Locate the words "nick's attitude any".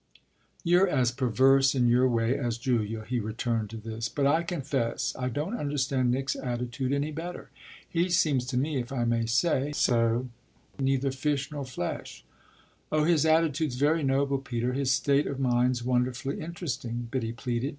6.09-7.11